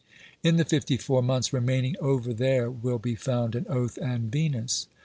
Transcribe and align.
In 0.41 0.55
the 0.55 0.65
fifty 0.65 0.97
four 0.97 1.21
months 1.21 1.53
remaining 1.53 1.95
over 2.01 2.33
there 2.33 2.71
will 2.71 2.97
be 2.97 3.13
found 3.13 3.53
an 3.53 3.67
oath 3.69 3.99
and 3.99 4.31
Venus. 4.31 4.87